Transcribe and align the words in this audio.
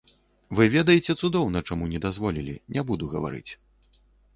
Вы 0.59 0.63
ведаеце 0.75 1.11
цудоўна, 1.21 1.63
чаму 1.69 1.93
не 1.95 2.03
дазволілі, 2.09 2.59
не 2.79 2.89
буду 2.93 3.15
гаварыць. 3.17 3.49